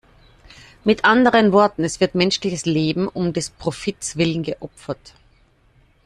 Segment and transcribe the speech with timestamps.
[0.83, 5.13] Mit anderen Worten, es wird menschliches Leben um des Profits willen geopfert.